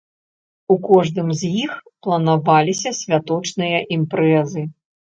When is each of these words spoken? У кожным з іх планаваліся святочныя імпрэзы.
У 0.75 0.77
кожным 0.87 1.29
з 1.41 1.51
іх 1.65 1.77
планаваліся 2.09 2.97
святочныя 3.03 3.87
імпрэзы. 4.01 4.71